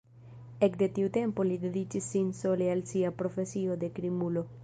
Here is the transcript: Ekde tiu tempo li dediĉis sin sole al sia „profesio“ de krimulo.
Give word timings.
Ekde 0.67 0.87
tiu 0.95 1.09
tempo 1.17 1.45
li 1.49 1.57
dediĉis 1.65 2.09
sin 2.15 2.33
sole 2.39 2.71
al 2.77 2.83
sia 2.95 3.13
„profesio“ 3.21 3.79
de 3.85 3.93
krimulo. 3.99 4.47